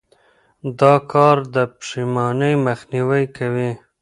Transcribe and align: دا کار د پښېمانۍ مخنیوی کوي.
دا 0.79 0.93
کار 1.11 1.37
د 1.53 1.55
پښېمانۍ 1.75 2.53
مخنیوی 2.67 3.23
کوي. 3.37 3.71